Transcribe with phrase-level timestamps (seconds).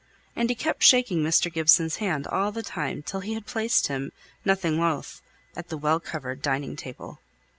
[0.35, 1.53] And he kept shaking Mr.
[1.53, 4.11] Gibson's hand all the time till he had placed him,
[4.43, 5.21] nothing loth,
[5.55, 7.19] at the well covered dining table.